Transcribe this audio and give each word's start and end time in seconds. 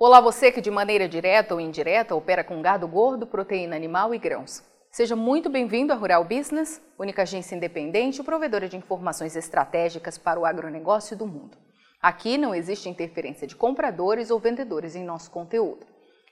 Olá, 0.00 0.20
você 0.20 0.52
que 0.52 0.60
de 0.60 0.70
maneira 0.70 1.08
direta 1.08 1.54
ou 1.54 1.60
indireta 1.60 2.14
opera 2.14 2.44
com 2.44 2.62
gado 2.62 2.86
gordo, 2.86 3.26
proteína 3.26 3.74
animal 3.74 4.14
e 4.14 4.18
grãos. 4.18 4.62
Seja 4.92 5.16
muito 5.16 5.50
bem-vindo 5.50 5.92
à 5.92 5.96
Rural 5.96 6.22
Business, 6.22 6.80
única 6.96 7.22
agência 7.22 7.56
independente 7.56 8.20
e 8.20 8.24
provedora 8.24 8.68
de 8.68 8.76
informações 8.76 9.34
estratégicas 9.34 10.16
para 10.16 10.38
o 10.38 10.46
agronegócio 10.46 11.16
do 11.16 11.26
mundo. 11.26 11.58
Aqui 12.00 12.38
não 12.38 12.54
existe 12.54 12.88
interferência 12.88 13.44
de 13.44 13.56
compradores 13.56 14.30
ou 14.30 14.38
vendedores 14.38 14.94
em 14.94 15.02
nosso 15.02 15.32
conteúdo. 15.32 15.84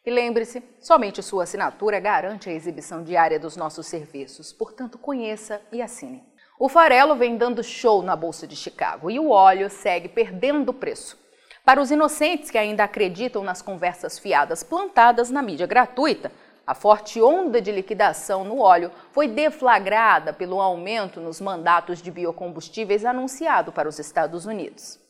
E 0.07 0.13
lembre-se, 0.13 0.63
somente 0.79 1.21
sua 1.21 1.43
assinatura 1.43 1.99
garante 1.99 2.49
a 2.49 2.53
exibição 2.53 3.03
diária 3.03 3.41
dos 3.41 3.57
nossos 3.57 3.89
serviços, 3.89 4.53
portanto, 4.53 4.97
conheça 4.97 5.61
e 5.73 5.83
assine. 5.83 6.23
O 6.57 6.69
farelo 6.69 7.17
vem 7.17 7.37
dando 7.37 7.65
show 7.65 8.01
na 8.01 8.15
Bolsa 8.15 8.47
de 8.47 8.55
Chicago 8.55 9.11
e 9.11 9.19
o 9.19 9.31
óleo 9.31 9.69
segue 9.69 10.09
perdendo 10.09 10.73
preço. 10.73 11.26
Para 11.67 11.81
os 11.81 11.91
inocentes 11.91 12.49
que 12.49 12.59
ainda 12.59 12.85
acreditam 12.85 13.43
nas 13.43 13.61
conversas 13.61 14.21
fiadas 14.21 14.63
plantadas 14.63 15.31
na 15.31 15.43
mídia 15.43 15.67
gratuita, 15.67 16.31
a 16.65 16.77
forte 16.77 17.21
onda 17.21 17.61
de 17.61 17.73
liquidação 17.73 18.45
no 18.45 18.61
óleo 18.61 18.93
foi 19.11 19.27
deflagrada 19.27 20.33
pelo 20.33 20.61
aumento 20.61 21.21
nos 21.21 21.41
mandatos 21.41 22.01
de 22.01 22.09
biocombustíveis 22.13 23.05
anunciado 23.05 23.73
para 23.73 23.89
os 23.89 23.99
Estados 23.99 24.47
Unidos. 24.47 25.01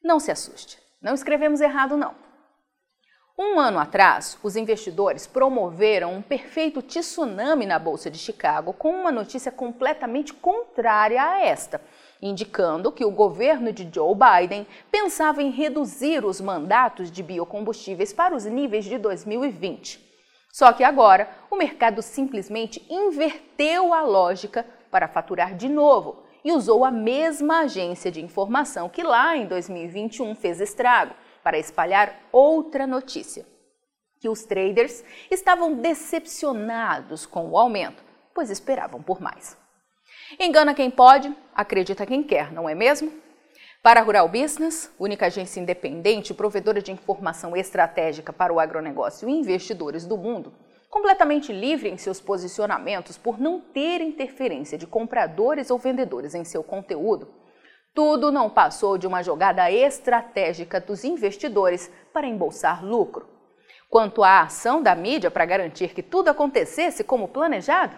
Não 0.00 0.20
se 0.20 0.30
assuste, 0.30 0.78
não 1.02 1.12
escrevemos 1.12 1.60
errado, 1.60 1.96
não. 1.96 2.14
Um 3.36 3.58
ano 3.58 3.80
atrás, 3.80 4.38
os 4.44 4.54
investidores 4.54 5.26
promoveram 5.26 6.14
um 6.14 6.22
perfeito 6.22 6.80
tsunami 6.82 7.66
na 7.66 7.80
Bolsa 7.80 8.08
de 8.08 8.16
Chicago 8.16 8.72
com 8.72 8.90
uma 8.90 9.10
notícia 9.10 9.50
completamente 9.50 10.32
contrária 10.32 11.20
a 11.20 11.40
esta 11.44 11.80
indicando 12.20 12.92
que 12.92 13.04
o 13.04 13.10
governo 13.10 13.72
de 13.72 13.88
Joe 13.92 14.14
Biden 14.14 14.66
pensava 14.90 15.42
em 15.42 15.50
reduzir 15.50 16.24
os 16.24 16.40
mandatos 16.40 17.10
de 17.10 17.22
biocombustíveis 17.22 18.12
para 18.12 18.34
os 18.34 18.44
níveis 18.44 18.84
de 18.84 18.98
2020. 18.98 20.04
Só 20.52 20.72
que 20.72 20.82
agora 20.82 21.28
o 21.50 21.56
mercado 21.56 22.00
simplesmente 22.00 22.84
inverteu 22.88 23.92
a 23.92 24.02
lógica 24.02 24.64
para 24.90 25.08
faturar 25.08 25.54
de 25.54 25.68
novo 25.68 26.24
e 26.42 26.52
usou 26.52 26.84
a 26.84 26.90
mesma 26.90 27.60
agência 27.60 28.10
de 28.10 28.24
informação 28.24 28.88
que 28.88 29.02
lá 29.02 29.36
em 29.36 29.46
2021 29.46 30.34
fez 30.34 30.60
estrago 30.60 31.14
para 31.42 31.58
espalhar 31.58 32.18
outra 32.32 32.86
notícia: 32.86 33.44
que 34.20 34.28
os 34.28 34.44
traders 34.44 35.04
estavam 35.30 35.74
decepcionados 35.74 37.26
com 37.26 37.50
o 37.50 37.58
aumento, 37.58 38.02
pois 38.34 38.48
esperavam 38.48 39.02
por 39.02 39.20
mais. 39.20 39.65
Engana 40.40 40.74
quem 40.74 40.90
pode, 40.90 41.32
acredita 41.54 42.04
quem 42.04 42.20
quer, 42.20 42.52
não 42.52 42.68
é 42.68 42.74
mesmo? 42.74 43.12
Para 43.80 44.00
a 44.00 44.02
Rural 44.02 44.28
Business, 44.28 44.92
única 44.98 45.26
agência 45.26 45.60
independente 45.60 46.34
provedora 46.34 46.82
de 46.82 46.90
informação 46.90 47.56
estratégica 47.56 48.32
para 48.32 48.52
o 48.52 48.58
agronegócio 48.58 49.28
e 49.28 49.32
investidores 49.32 50.04
do 50.04 50.16
mundo, 50.16 50.52
completamente 50.90 51.52
livre 51.52 51.88
em 51.88 51.96
seus 51.96 52.20
posicionamentos 52.20 53.16
por 53.16 53.38
não 53.38 53.60
ter 53.60 54.00
interferência 54.00 54.76
de 54.76 54.86
compradores 54.86 55.70
ou 55.70 55.78
vendedores 55.78 56.34
em 56.34 56.44
seu 56.44 56.64
conteúdo, 56.64 57.32
tudo 57.94 58.32
não 58.32 58.50
passou 58.50 58.98
de 58.98 59.06
uma 59.06 59.22
jogada 59.22 59.70
estratégica 59.70 60.80
dos 60.80 61.04
investidores 61.04 61.88
para 62.12 62.26
embolsar 62.26 62.84
lucro. 62.84 63.28
Quanto 63.88 64.24
à 64.24 64.42
ação 64.42 64.82
da 64.82 64.94
mídia 64.96 65.30
para 65.30 65.46
garantir 65.46 65.94
que 65.94 66.02
tudo 66.02 66.28
acontecesse 66.28 67.04
como 67.04 67.28
planejado, 67.28 67.96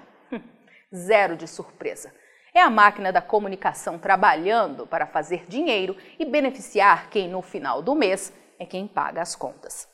zero 0.94 1.36
de 1.36 1.46
surpresa. 1.46 2.12
É 2.54 2.60
a 2.60 2.70
máquina 2.70 3.12
da 3.12 3.20
comunicação 3.20 3.98
trabalhando 3.98 4.86
para 4.86 5.06
fazer 5.06 5.44
dinheiro 5.46 5.96
e 6.18 6.24
beneficiar 6.24 7.10
quem 7.10 7.28
no 7.28 7.42
final 7.42 7.82
do 7.82 7.94
mês 7.94 8.32
é 8.58 8.66
quem 8.66 8.86
paga 8.86 9.22
as 9.22 9.36
contas. 9.36 9.88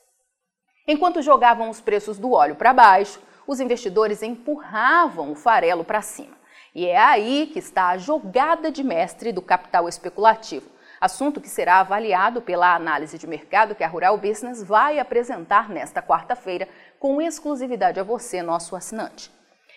Enquanto 0.86 1.22
jogavam 1.22 1.68
os 1.68 1.80
preços 1.80 2.18
do 2.18 2.32
óleo 2.32 2.56
para 2.56 2.72
baixo, 2.72 3.20
os 3.46 3.60
investidores 3.60 4.22
empurravam 4.22 5.32
o 5.32 5.34
farelo 5.34 5.84
para 5.84 6.00
cima. 6.00 6.36
E 6.74 6.86
é 6.86 6.98
aí 6.98 7.50
que 7.52 7.58
está 7.58 7.88
a 7.88 7.98
jogada 7.98 8.70
de 8.70 8.82
mestre 8.82 9.32
do 9.32 9.42
capital 9.42 9.88
especulativo, 9.88 10.70
assunto 11.00 11.40
que 11.40 11.48
será 11.48 11.80
avaliado 11.80 12.42
pela 12.42 12.74
análise 12.74 13.18
de 13.18 13.26
mercado 13.26 13.74
que 13.74 13.84
a 13.84 13.88
Rural 13.88 14.16
Business 14.16 14.62
vai 14.62 14.98
apresentar 14.98 15.68
nesta 15.68 16.02
quarta-feira 16.02 16.68
com 16.98 17.20
exclusividade 17.20 18.00
a 18.00 18.02
você, 18.02 18.42
nosso 18.42 18.74
assinante. 18.74 19.30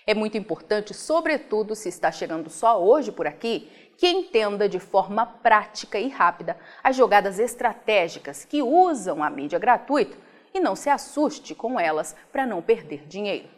É 0.09 0.13
muito 0.13 0.37
importante, 0.37 0.93
sobretudo 0.93 1.75
se 1.75 1.89
está 1.89 2.09
chegando 2.09 2.49
só 2.49 2.81
hoje 2.81 3.11
por 3.11 3.27
aqui, 3.27 3.69
que 3.97 4.07
entenda 4.07 4.69
de 4.69 4.79
forma 4.79 5.25
prática 5.25 5.99
e 5.99 6.07
rápida 6.07 6.57
as 6.81 6.95
jogadas 6.95 7.39
estratégicas 7.39 8.45
que 8.45 8.61
usam 8.61 9.21
a 9.21 9.29
mídia 9.29 9.59
gratuita 9.59 10.17
e 10.53 10.61
não 10.61 10.77
se 10.77 10.89
assuste 10.89 11.53
com 11.53 11.77
elas 11.77 12.15
para 12.31 12.45
não 12.45 12.61
perder 12.61 13.05
dinheiro. 13.05 13.49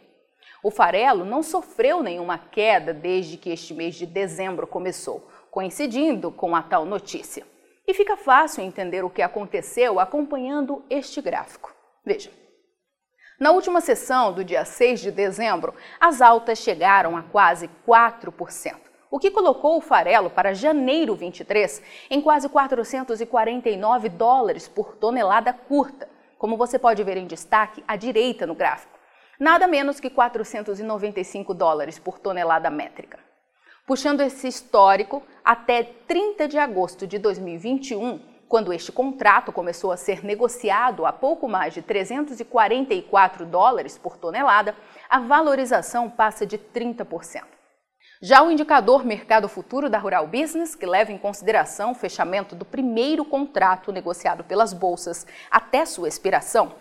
O 0.60 0.72
farelo 0.72 1.24
não 1.24 1.40
sofreu 1.40 2.02
nenhuma 2.02 2.36
queda 2.36 2.92
desde 2.92 3.36
que 3.36 3.50
este 3.50 3.72
mês 3.72 3.94
de 3.94 4.04
dezembro 4.04 4.66
começou, 4.66 5.28
coincidindo 5.52 6.32
com 6.32 6.56
a 6.56 6.62
tal 6.62 6.84
notícia. 6.84 7.46
E 7.86 7.94
fica 7.94 8.16
fácil 8.16 8.64
entender 8.64 9.04
o 9.04 9.10
que 9.10 9.22
aconteceu 9.22 10.00
acompanhando 10.00 10.84
este 10.90 11.22
gráfico. 11.22 11.72
Veja. 12.04 12.49
Na 13.40 13.52
última 13.52 13.80
sessão 13.80 14.34
do 14.34 14.44
dia 14.44 14.66
6 14.66 15.00
de 15.00 15.10
dezembro, 15.10 15.74
as 15.98 16.20
altas 16.20 16.58
chegaram 16.58 17.16
a 17.16 17.22
quase 17.22 17.70
4%, 17.88 18.76
o 19.10 19.18
que 19.18 19.30
colocou 19.30 19.78
o 19.78 19.80
farelo 19.80 20.28
para 20.28 20.52
janeiro 20.52 21.14
23 21.14 21.82
em 22.10 22.20
quase 22.20 22.50
449 22.50 24.10
dólares 24.10 24.68
por 24.68 24.94
tonelada 24.94 25.54
curta, 25.54 26.06
como 26.36 26.58
você 26.58 26.78
pode 26.78 27.02
ver 27.02 27.16
em 27.16 27.26
destaque 27.26 27.82
à 27.88 27.96
direita 27.96 28.46
no 28.46 28.54
gráfico. 28.54 28.98
Nada 29.38 29.66
menos 29.66 29.98
que 29.98 30.10
495 30.10 31.54
dólares 31.54 31.98
por 31.98 32.18
tonelada 32.18 32.68
métrica. 32.68 33.18
Puxando 33.86 34.20
esse 34.20 34.48
histórico 34.48 35.22
até 35.42 35.82
30 35.82 36.46
de 36.46 36.58
agosto 36.58 37.06
de 37.06 37.18
2021, 37.18 38.20
quando 38.50 38.72
este 38.72 38.90
contrato 38.90 39.52
começou 39.52 39.92
a 39.92 39.96
ser 39.96 40.24
negociado 40.24 41.06
a 41.06 41.12
pouco 41.12 41.48
mais 41.48 41.72
de 41.72 41.82
344 41.82 43.46
dólares 43.46 43.96
por 43.96 44.16
tonelada, 44.16 44.74
a 45.08 45.20
valorização 45.20 46.10
passa 46.10 46.44
de 46.44 46.58
30%. 46.58 47.44
Já 48.20 48.42
o 48.42 48.50
indicador 48.50 49.04
Mercado 49.04 49.48
Futuro 49.48 49.88
da 49.88 49.98
Rural 49.98 50.26
Business, 50.26 50.74
que 50.74 50.84
leva 50.84 51.12
em 51.12 51.16
consideração 51.16 51.92
o 51.92 51.94
fechamento 51.94 52.56
do 52.56 52.64
primeiro 52.64 53.24
contrato 53.24 53.92
negociado 53.92 54.42
pelas 54.42 54.72
bolsas 54.72 55.28
até 55.48 55.84
sua 55.84 56.08
expiração, 56.08 56.72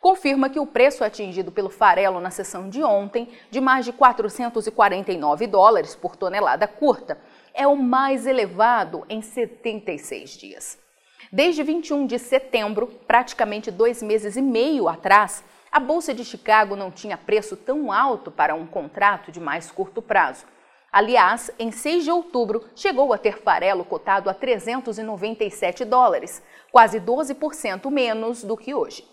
confirma 0.00 0.48
que 0.48 0.60
o 0.60 0.66
preço 0.66 1.02
atingido 1.02 1.50
pelo 1.50 1.70
farelo 1.70 2.20
na 2.20 2.30
sessão 2.30 2.70
de 2.70 2.84
ontem, 2.84 3.28
de 3.50 3.60
mais 3.60 3.84
de 3.84 3.92
449 3.92 5.48
dólares 5.48 5.96
por 5.96 6.14
tonelada 6.14 6.68
curta, 6.68 7.18
é 7.52 7.66
o 7.66 7.74
mais 7.74 8.28
elevado 8.28 9.04
em 9.08 9.20
76 9.20 10.30
dias. 10.30 10.85
Desde 11.32 11.62
21 11.62 12.06
de 12.06 12.18
setembro, 12.18 12.86
praticamente 13.06 13.70
dois 13.70 14.02
meses 14.02 14.36
e 14.36 14.42
meio 14.42 14.88
atrás, 14.88 15.42
a 15.70 15.80
Bolsa 15.80 16.14
de 16.14 16.24
Chicago 16.24 16.76
não 16.76 16.90
tinha 16.90 17.18
preço 17.18 17.56
tão 17.56 17.92
alto 17.92 18.30
para 18.30 18.54
um 18.54 18.66
contrato 18.66 19.30
de 19.30 19.40
mais 19.40 19.70
curto 19.70 20.00
prazo. 20.00 20.46
Aliás, 20.92 21.50
em 21.58 21.70
6 21.70 22.04
de 22.04 22.10
outubro, 22.10 22.64
chegou 22.74 23.12
a 23.12 23.18
ter 23.18 23.38
farelo 23.42 23.84
cotado 23.84 24.30
a 24.30 24.34
397 24.34 25.84
dólares, 25.84 26.42
quase 26.72 27.00
12% 27.00 27.90
menos 27.90 28.42
do 28.42 28.56
que 28.56 28.72
hoje. 28.72 29.04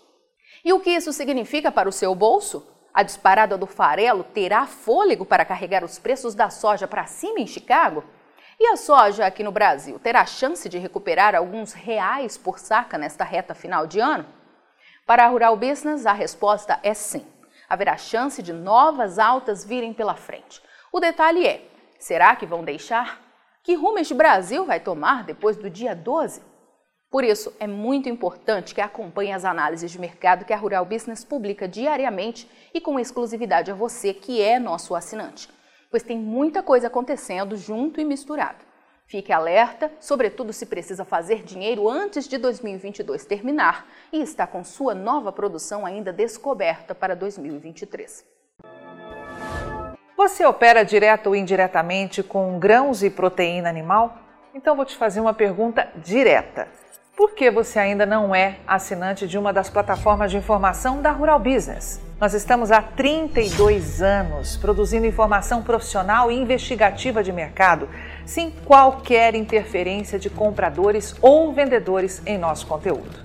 E 0.64 0.72
o 0.72 0.80
que 0.80 0.90
isso 0.90 1.12
significa 1.12 1.70
para 1.70 1.88
o 1.88 1.92
seu 1.92 2.14
bolso? 2.14 2.66
A 2.94 3.02
disparada 3.02 3.58
do 3.58 3.66
farelo 3.66 4.22
terá 4.22 4.66
fôlego 4.66 5.26
para 5.26 5.44
carregar 5.44 5.84
os 5.84 5.98
preços 5.98 6.34
da 6.34 6.48
soja 6.48 6.88
para 6.88 7.06
cima 7.06 7.40
em 7.40 7.46
Chicago? 7.46 8.04
E 8.58 8.68
a 8.68 8.76
soja 8.76 9.26
aqui 9.26 9.42
no 9.42 9.50
Brasil 9.50 9.98
terá 9.98 10.24
chance 10.24 10.68
de 10.68 10.78
recuperar 10.78 11.34
alguns 11.34 11.72
reais 11.72 12.38
por 12.38 12.60
saca 12.60 12.96
nesta 12.96 13.24
reta 13.24 13.52
final 13.52 13.84
de 13.84 13.98
ano? 13.98 14.24
Para 15.04 15.24
a 15.24 15.28
Rural 15.28 15.56
Business, 15.56 16.06
a 16.06 16.12
resposta 16.12 16.78
é 16.82 16.94
sim. 16.94 17.26
Haverá 17.68 17.96
chance 17.96 18.40
de 18.40 18.52
novas 18.52 19.18
altas 19.18 19.64
virem 19.64 19.92
pela 19.92 20.14
frente. 20.14 20.62
O 20.92 21.00
detalhe 21.00 21.44
é: 21.44 21.66
será 21.98 22.36
que 22.36 22.46
vão 22.46 22.62
deixar? 22.62 23.20
Que 23.64 23.74
rumo 23.74 23.98
este 23.98 24.14
Brasil 24.14 24.64
vai 24.64 24.78
tomar 24.78 25.24
depois 25.24 25.56
do 25.56 25.68
dia 25.68 25.94
12? 25.94 26.40
Por 27.10 27.24
isso, 27.24 27.52
é 27.58 27.66
muito 27.66 28.08
importante 28.08 28.74
que 28.74 28.80
acompanhe 28.80 29.32
as 29.32 29.44
análises 29.44 29.90
de 29.90 29.98
mercado 29.98 30.44
que 30.44 30.52
a 30.52 30.56
Rural 30.56 30.84
Business 30.84 31.24
publica 31.24 31.66
diariamente 31.66 32.48
e 32.72 32.80
com 32.80 33.00
exclusividade 33.00 33.70
a 33.70 33.74
você, 33.74 34.14
que 34.14 34.40
é 34.40 34.58
nosso 34.60 34.94
assinante 34.94 35.48
pois 35.94 36.02
tem 36.02 36.18
muita 36.18 36.60
coisa 36.60 36.88
acontecendo 36.88 37.56
junto 37.56 38.00
e 38.00 38.04
misturado. 38.04 38.64
Fique 39.06 39.32
alerta, 39.32 39.92
sobretudo 40.00 40.52
se 40.52 40.66
precisa 40.66 41.04
fazer 41.04 41.44
dinheiro 41.44 41.88
antes 41.88 42.26
de 42.26 42.36
2022 42.36 43.24
terminar 43.24 43.86
e 44.12 44.20
está 44.20 44.44
com 44.44 44.64
sua 44.64 44.92
nova 44.92 45.30
produção 45.30 45.86
ainda 45.86 46.12
descoberta 46.12 46.96
para 46.96 47.14
2023. 47.14 48.24
Você 50.16 50.44
opera 50.44 50.82
direto 50.82 51.28
ou 51.28 51.36
indiretamente 51.36 52.24
com 52.24 52.58
grãos 52.58 53.04
e 53.04 53.08
proteína 53.08 53.68
animal? 53.68 54.18
Então 54.52 54.74
vou 54.74 54.84
te 54.84 54.96
fazer 54.96 55.20
uma 55.20 55.32
pergunta 55.32 55.88
direta. 55.98 56.66
Por 57.16 57.30
que 57.30 57.48
você 57.48 57.78
ainda 57.78 58.04
não 58.04 58.34
é 58.34 58.56
assinante 58.66 59.28
de 59.28 59.38
uma 59.38 59.52
das 59.52 59.70
plataformas 59.70 60.32
de 60.32 60.36
informação 60.36 61.00
da 61.00 61.12
Rural 61.12 61.38
Business? 61.38 62.00
Nós 62.20 62.34
estamos 62.34 62.72
há 62.72 62.82
32 62.82 64.02
anos 64.02 64.56
produzindo 64.56 65.06
informação 65.06 65.62
profissional 65.62 66.28
e 66.28 66.34
investigativa 66.34 67.22
de 67.22 67.30
mercado, 67.30 67.88
sem 68.26 68.50
qualquer 68.50 69.36
interferência 69.36 70.18
de 70.18 70.28
compradores 70.28 71.14
ou 71.22 71.52
vendedores 71.52 72.20
em 72.26 72.36
nosso 72.36 72.66
conteúdo. 72.66 73.16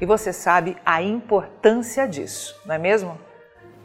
E 0.00 0.06
você 0.06 0.32
sabe 0.32 0.74
a 0.84 1.02
importância 1.02 2.08
disso, 2.08 2.58
não 2.64 2.74
é 2.74 2.78
mesmo? 2.78 3.18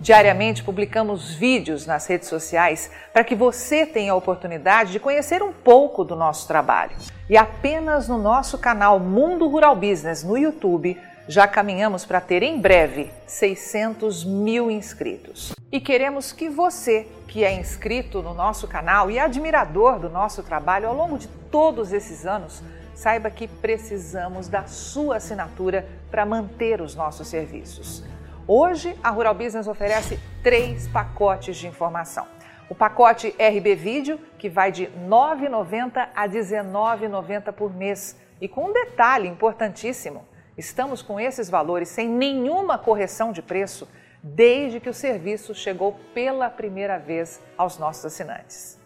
Diariamente 0.02 0.64
publicamos 0.64 1.36
vídeos 1.36 1.86
nas 1.86 2.08
redes 2.08 2.28
sociais 2.28 2.90
para 3.14 3.24
que 3.24 3.36
você 3.36 3.86
tenha 3.86 4.14
a 4.14 4.16
oportunidade 4.16 4.94
de 4.94 5.00
conhecer 5.00 5.44
um 5.44 5.54
pouco 5.54 6.04
do 6.04 6.16
nosso 6.16 6.48
trabalho. 6.48 6.96
E 7.30 7.38
apenas 7.38 8.08
no 8.08 8.18
nosso 8.18 8.58
canal 8.58 9.00
Mundo 9.00 9.48
Rural 9.48 9.76
Business 9.76 10.24
no 10.24 10.36
YouTube 10.36 11.00
já 11.28 11.48
caminhamos 11.48 12.04
para 12.04 12.20
ter 12.20 12.42
em 12.42 12.60
breve 12.60 13.12
600 13.28 14.26
mil 14.26 14.72
inscritos. 14.72 15.54
E 15.72 15.80
queremos 15.80 16.32
que 16.32 16.50
você, 16.50 17.08
que 17.28 17.44
é 17.44 17.54
inscrito 17.54 18.24
no 18.24 18.34
nosso 18.34 18.68
canal 18.68 19.12
e 19.12 19.20
admirador 19.20 20.00
do 20.00 20.10
nosso 20.10 20.42
trabalho 20.42 20.88
ao 20.88 20.96
longo 20.96 21.20
de 21.20 21.28
todos 21.52 21.94
esses 21.94 22.26
anos, 22.26 22.64
saiba 22.96 23.30
que 23.30 23.48
precisamos 23.48 24.48
da 24.48 24.66
sua 24.66 25.18
assinatura 25.18 25.86
para 26.10 26.26
manter 26.26 26.82
os 26.82 26.96
nossos 26.96 27.28
serviços. 27.28 28.04
Hoje, 28.54 29.00
a 29.02 29.10
Rural 29.10 29.34
Business 29.34 29.66
oferece 29.66 30.20
três 30.44 30.86
pacotes 30.86 31.56
de 31.56 31.68
informação. 31.68 32.28
O 32.68 32.76
pacote 32.76 33.34
RB 33.40 33.76
Vídeo, 33.76 34.20
que 34.38 34.50
vai 34.50 34.74
de 34.74 34.88
R$ 34.88 34.92
9,90 35.08 36.10
a 36.14 36.24
R$ 36.24 36.28
19,90 36.28 37.54
por 37.54 37.74
mês. 37.74 38.20
E 38.42 38.50
com 38.50 38.66
um 38.66 38.74
detalhe 38.74 39.30
importantíssimo: 39.30 40.28
estamos 40.58 41.02
com 41.02 41.18
esses 41.18 41.50
valores 41.50 41.88
sem 41.88 42.10
nenhuma 42.10 42.78
correção 42.78 43.32
de 43.32 43.42
preço 43.42 43.88
desde 44.22 44.82
que 44.82 44.90
o 44.90 44.94
serviço 44.94 45.56
chegou 45.56 45.98
pela 46.14 46.50
primeira 46.50 46.98
vez 47.00 47.40
aos 47.58 47.78
nossos 47.78 48.04
assinantes. 48.04 48.78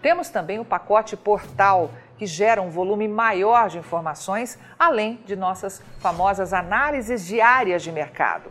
Temos 0.00 0.30
também 0.30 0.58
o 0.58 0.64
pacote 0.64 1.14
Portal, 1.14 1.90
que 2.20 2.26
gera 2.26 2.60
um 2.60 2.68
volume 2.68 3.08
maior 3.08 3.70
de 3.70 3.78
informações, 3.78 4.58
além 4.78 5.22
de 5.24 5.34
nossas 5.34 5.80
famosas 6.00 6.52
análises 6.52 7.24
diárias 7.24 7.82
de 7.82 7.90
mercado 7.90 8.50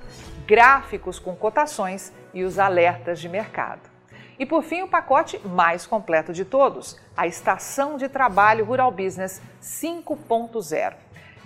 gráficos 0.50 1.20
com 1.20 1.36
cotações 1.36 2.12
e 2.34 2.44
os 2.44 2.58
alertas 2.58 3.20
de 3.20 3.30
mercado. 3.30 3.82
E 4.40 4.48
por 4.48 4.64
fim, 4.64 4.82
o 4.82 4.88
pacote 4.88 5.40
mais 5.46 5.86
completo 5.86 6.34
de 6.34 6.44
todos, 6.44 7.00
a 7.16 7.28
Estação 7.28 7.98
de 7.98 8.10
Trabalho 8.10 8.66
Rural 8.66 8.90
Business 8.90 9.40
5.0, 9.62 10.96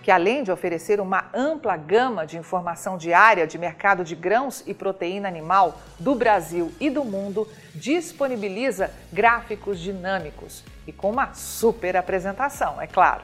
que 0.04 0.12
além 0.12 0.44
de 0.44 0.52
oferecer 0.52 1.00
uma 1.00 1.30
ampla 1.34 1.78
gama 1.78 2.28
de 2.28 2.38
informação 2.38 2.98
diária 2.98 3.48
de 3.48 3.58
mercado 3.58 4.04
de 4.04 4.16
grãos 4.16 4.62
e 4.68 4.74
proteína 4.74 5.30
animal 5.30 5.80
do 5.98 6.14
Brasil 6.14 6.74
e 6.78 6.90
do 6.90 7.06
mundo, 7.06 7.48
disponibiliza 7.74 8.92
gráficos 9.14 9.80
dinâmicos 9.80 10.64
e 10.86 10.92
com 10.92 11.10
uma 11.10 11.34
super 11.34 11.96
apresentação, 11.96 12.82
é 12.82 12.86
claro. 12.86 13.24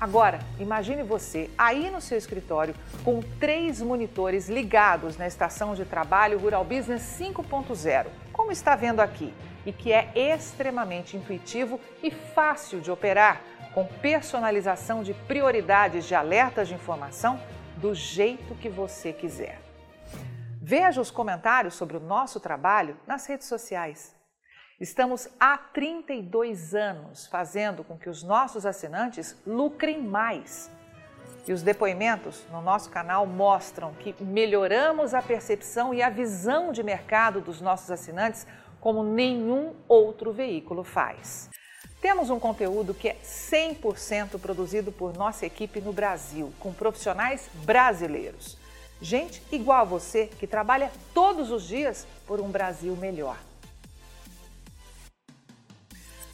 Agora, 0.00 0.40
imagine 0.58 1.04
você 1.04 1.48
aí 1.56 1.88
no 1.88 2.00
seu 2.00 2.18
escritório 2.18 2.74
com 3.04 3.20
três 3.38 3.80
monitores 3.80 4.48
ligados 4.48 5.16
na 5.16 5.28
estação 5.28 5.76
de 5.76 5.84
trabalho 5.84 6.40
Rural 6.40 6.64
Business 6.64 7.02
5.0, 7.20 8.06
como 8.32 8.50
está 8.50 8.74
vendo 8.74 8.98
aqui, 8.98 9.32
e 9.64 9.72
que 9.72 9.92
é 9.92 10.10
extremamente 10.16 11.16
intuitivo 11.16 11.78
e 12.02 12.10
fácil 12.10 12.80
de 12.80 12.90
operar, 12.90 13.42
com 13.74 13.86
personalização 13.86 15.02
de 15.02 15.14
prioridades 15.14 16.04
de 16.04 16.14
alertas 16.14 16.68
de 16.68 16.74
informação 16.74 17.40
do 17.76 17.94
jeito 17.94 18.54
que 18.54 18.68
você 18.68 19.12
quiser. 19.12 19.58
Veja 20.60 21.00
os 21.00 21.10
comentários 21.10 21.74
sobre 21.74 21.96
o 21.96 22.00
nosso 22.00 22.38
trabalho 22.38 22.96
nas 23.06 23.26
redes 23.26 23.48
sociais. 23.48 24.14
Estamos 24.80 25.28
há 25.38 25.56
32 25.56 26.74
anos 26.74 27.26
fazendo 27.26 27.84
com 27.84 27.96
que 27.96 28.08
os 28.08 28.22
nossos 28.22 28.66
assinantes 28.66 29.36
lucrem 29.46 30.02
mais. 30.02 30.70
E 31.46 31.52
os 31.52 31.62
depoimentos 31.62 32.46
no 32.50 32.60
nosso 32.60 32.90
canal 32.90 33.26
mostram 33.26 33.92
que 33.94 34.14
melhoramos 34.22 35.14
a 35.14 35.22
percepção 35.22 35.92
e 35.92 36.02
a 36.02 36.08
visão 36.08 36.72
de 36.72 36.82
mercado 36.82 37.40
dos 37.40 37.60
nossos 37.60 37.90
assinantes 37.90 38.46
como 38.80 39.02
nenhum 39.02 39.74
outro 39.88 40.32
veículo 40.32 40.84
faz. 40.84 41.50
Temos 42.02 42.30
um 42.30 42.40
conteúdo 42.40 42.92
que 42.92 43.08
é 43.08 43.16
100% 43.24 44.36
produzido 44.40 44.90
por 44.90 45.16
nossa 45.16 45.46
equipe 45.46 45.80
no 45.80 45.92
Brasil, 45.92 46.52
com 46.58 46.72
profissionais 46.72 47.48
brasileiros. 47.62 48.58
Gente 49.00 49.40
igual 49.52 49.82
a 49.82 49.84
você 49.84 50.26
que 50.26 50.48
trabalha 50.48 50.90
todos 51.14 51.52
os 51.52 51.62
dias 51.62 52.04
por 52.26 52.40
um 52.40 52.50
Brasil 52.50 52.96
melhor. 52.96 53.38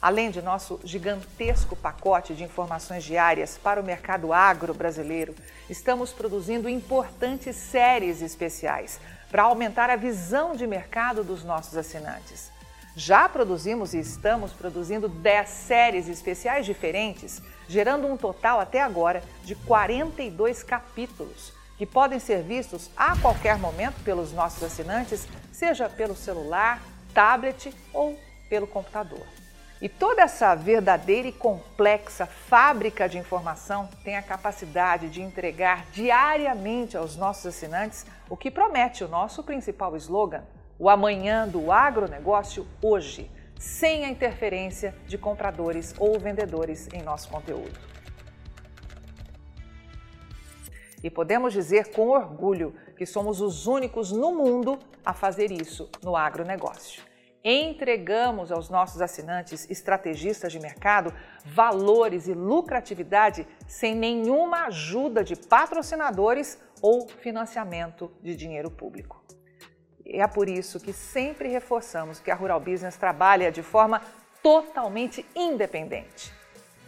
Além 0.01 0.31
de 0.31 0.41
nosso 0.41 0.79
gigantesco 0.83 1.75
pacote 1.75 2.33
de 2.33 2.43
informações 2.43 3.03
diárias 3.03 3.59
para 3.59 3.79
o 3.79 3.85
mercado 3.85 4.33
agro 4.33 4.73
brasileiro, 4.73 5.35
estamos 5.69 6.11
produzindo 6.11 6.67
importantes 6.67 7.55
séries 7.55 8.23
especiais 8.23 8.99
para 9.29 9.43
aumentar 9.43 9.91
a 9.91 9.95
visão 9.95 10.55
de 10.55 10.65
mercado 10.65 11.23
dos 11.23 11.43
nossos 11.43 11.77
assinantes. 11.77 12.58
Já 12.99 13.29
produzimos 13.29 13.93
e 13.93 13.99
estamos 13.99 14.51
produzindo 14.51 15.07
10 15.07 15.47
séries 15.47 16.09
especiais 16.09 16.65
diferentes, 16.65 17.41
gerando 17.65 18.05
um 18.05 18.17
total 18.17 18.59
até 18.59 18.81
agora 18.81 19.23
de 19.45 19.55
42 19.55 20.63
capítulos, 20.63 21.53
que 21.77 21.85
podem 21.85 22.19
ser 22.19 22.43
vistos 22.43 22.91
a 22.97 23.15
qualquer 23.15 23.57
momento 23.57 24.03
pelos 24.03 24.33
nossos 24.33 24.61
assinantes, 24.61 25.29
seja 25.49 25.87
pelo 25.87 26.13
celular, 26.13 26.81
tablet 27.13 27.73
ou 27.93 28.19
pelo 28.49 28.67
computador. 28.67 29.25
E 29.81 29.87
toda 29.87 30.23
essa 30.23 30.53
verdadeira 30.53 31.29
e 31.29 31.31
complexa 31.31 32.25
fábrica 32.25 33.07
de 33.07 33.17
informação 33.17 33.87
tem 34.03 34.17
a 34.17 34.21
capacidade 34.21 35.07
de 35.07 35.21
entregar 35.21 35.85
diariamente 35.93 36.97
aos 36.97 37.15
nossos 37.15 37.45
assinantes 37.45 38.05
o 38.29 38.35
que 38.35 38.51
promete 38.51 39.05
o 39.05 39.07
nosso 39.07 39.41
principal 39.41 39.95
slogan: 39.95 40.43
o 40.79 40.89
amanhã 40.89 41.47
do 41.47 41.71
agronegócio 41.71 42.65
hoje, 42.81 43.29
sem 43.59 44.05
a 44.05 44.09
interferência 44.09 44.95
de 45.05 45.17
compradores 45.17 45.93
ou 45.99 46.17
vendedores 46.17 46.87
em 46.93 47.03
nosso 47.03 47.29
conteúdo. 47.29 47.77
E 51.03 51.09
podemos 51.09 51.53
dizer 51.53 51.91
com 51.91 52.07
orgulho 52.07 52.73
que 52.97 53.05
somos 53.05 53.41
os 53.41 53.67
únicos 53.67 54.11
no 54.11 54.33
mundo 54.33 54.79
a 55.05 55.13
fazer 55.13 55.51
isso 55.51 55.89
no 56.01 56.15
agronegócio 56.15 57.09
entregamos 57.43 58.51
aos 58.51 58.69
nossos 58.69 59.01
assinantes 59.01 59.69
estrategistas 59.69 60.51
de 60.51 60.59
mercado 60.59 61.13
valores 61.45 62.27
e 62.27 62.33
lucratividade 62.33 63.47
sem 63.67 63.95
nenhuma 63.95 64.65
ajuda 64.65 65.23
de 65.23 65.35
patrocinadores 65.35 66.61
ou 66.81 67.07
financiamento 67.07 68.11
de 68.21 68.35
dinheiro 68.35 68.69
público. 68.69 69.23
É 70.11 70.25
por 70.25 70.49
isso 70.49 70.79
que 70.79 70.91
sempre 70.91 71.49
reforçamos 71.49 72.19
que 72.19 72.31
a 72.31 72.35
Rural 72.35 72.59
Business 72.59 72.97
trabalha 72.97 73.51
de 73.51 73.61
forma 73.61 74.01
totalmente 74.41 75.23
independente. 75.35 76.33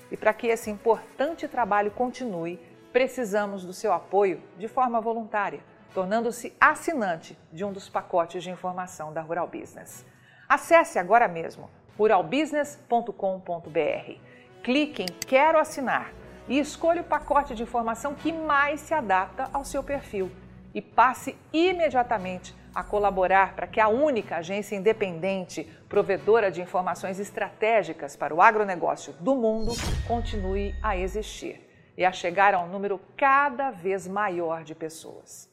E 0.10 0.18
para 0.18 0.34
que 0.34 0.48
esse 0.48 0.72
importante 0.72 1.48
trabalho 1.48 1.92
continue, 1.92 2.60
precisamos 2.92 3.64
do 3.64 3.74
seu 3.74 3.94
apoio 3.94 4.42
de 4.58 4.68
forma 4.68 5.00
voluntária, 5.00 5.60
tornando-se 5.94 6.54
assinante 6.60 7.38
de 7.52 7.64
um 7.64 7.72
dos 7.72 7.88
pacotes 7.88 8.44
de 8.44 8.50
informação 8.50 9.14
da 9.14 9.22
Rural 9.22 9.48
Business. 9.48 10.04
Acesse 10.50 10.98
agora 10.98 11.28
mesmo 11.28 11.70
ruralbusiness.com.br. 11.98 14.20
Clique 14.64 15.04
em 15.04 15.06
Quero 15.06 15.60
assinar 15.60 16.12
e 16.48 16.60
escolha 16.60 17.02
o 17.02 17.06
pacote 17.06 17.54
de 17.54 17.64
informação 17.64 18.16
que 18.16 18.34
mais 18.34 18.80
se 18.80 18.94
adapta 18.94 19.50
ao 19.54 19.64
seu 19.64 19.84
perfil 19.84 20.32
e 20.74 20.82
passe 20.82 21.38
imediatamente 21.54 22.56
a 22.74 22.84
colaborar 22.84 23.56
para 23.56 23.68
que 23.68 23.80
a 23.80 23.88
única 23.88 24.38
agência 24.38 24.76
independente 24.76 25.64
provedora 25.90 26.50
de 26.50 26.62
informações 26.62 27.20
estratégicas 27.20 28.16
para 28.16 28.34
o 28.34 28.42
agronegócio 28.42 29.14
do 29.20 29.36
mundo 29.36 29.74
continue 30.08 30.76
a 30.82 30.98
existir 30.98 31.68
e 31.98 32.06
a 32.06 32.12
chegar 32.12 32.54
a 32.54 32.60
um 32.60 32.68
número 32.68 33.00
cada 33.18 33.72
vez 33.72 34.08
maior 34.08 34.64
de 34.64 34.74
pessoas. 34.74 35.50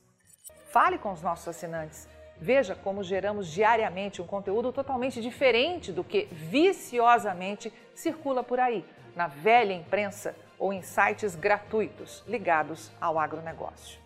Fale 0.71 0.99
com 0.99 1.13
os 1.13 1.23
nossos 1.23 1.49
assinantes 1.49 2.09
Veja 2.41 2.77
como 2.77 3.03
geramos 3.03 3.49
diariamente 3.49 4.23
um 4.23 4.27
conteúdo 4.27 4.73
totalmente 4.73 5.21
diferente 5.21 5.91
do 5.91 6.05
que 6.05 6.29
viciosamente 6.31 7.73
circula 7.95 8.45
por 8.45 8.61
aí, 8.61 8.85
na 9.17 9.27
velha 9.27 9.73
imprensa 9.73 10.37
ou 10.57 10.73
em 10.73 10.81
sites 10.81 11.35
gratuitos 11.35 12.23
ligados 12.29 12.93
ao 13.01 13.19
agronegócio. 13.19 13.99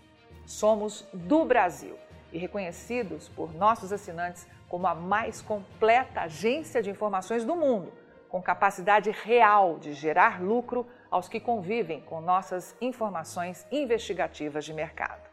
Somos 0.47 1.07
do 1.12 1.45
Brasil 1.45 1.97
e 2.33 2.39
reconhecidos 2.39 3.29
por 3.29 3.55
nossos 3.55 3.93
assinantes 3.93 4.47
como 4.69 4.87
a 4.87 4.95
mais 4.95 5.43
completa 5.43 6.23
agência 6.23 6.83
de 6.83 6.91
informações 6.91 7.45
do 7.45 7.55
mundo, 7.55 7.93
com 8.29 8.41
capacidade 8.41 9.11
real 9.11 9.79
de 9.79 9.93
gerar 9.93 10.43
lucro 10.43 10.87
aos 11.11 11.29
que 11.29 11.39
convivem 11.39 12.01
com 12.01 12.21
nossas 12.21 12.75
informações 12.81 13.67
investigativas 13.71 14.65
de 14.65 14.73
mercado. 14.73 15.31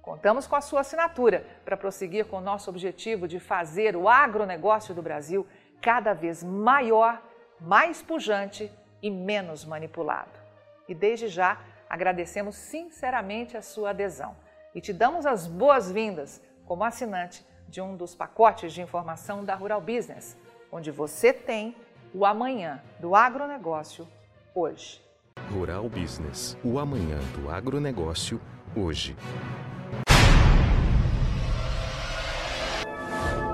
Contamos 0.00 0.46
com 0.46 0.56
a 0.56 0.60
sua 0.60 0.80
assinatura 0.80 1.44
para 1.64 1.76
prosseguir 1.76 2.26
com 2.26 2.38
o 2.38 2.40
nosso 2.40 2.70
objetivo 2.70 3.28
de 3.28 3.38
fazer 3.38 3.94
o 3.94 4.08
agronegócio 4.08 4.94
do 4.94 5.02
Brasil 5.02 5.46
cada 5.82 6.14
vez 6.14 6.42
maior, 6.42 7.20
mais 7.60 8.00
pujante 8.00 8.72
e 9.02 9.10
menos 9.10 9.64
manipulado. 9.64 10.40
E 10.88 10.94
desde 10.94 11.28
já 11.28 11.60
agradecemos 11.90 12.54
sinceramente 12.56 13.56
a 13.56 13.62
sua 13.62 13.90
adesão 13.90 14.34
e 14.76 14.80
te 14.82 14.92
damos 14.92 15.24
as 15.24 15.46
boas-vindas 15.46 16.42
como 16.66 16.84
assinante 16.84 17.42
de 17.66 17.80
um 17.80 17.96
dos 17.96 18.14
pacotes 18.14 18.74
de 18.74 18.82
informação 18.82 19.42
da 19.42 19.54
Rural 19.54 19.80
Business, 19.80 20.36
onde 20.70 20.90
você 20.90 21.32
tem 21.32 21.74
o 22.12 22.26
amanhã 22.26 22.82
do 23.00 23.14
agronegócio 23.14 24.06
hoje. 24.54 25.02
Rural 25.50 25.88
Business, 25.88 26.58
o 26.62 26.78
amanhã 26.78 27.18
do 27.34 27.50
agronegócio 27.50 28.38
hoje. 28.76 29.16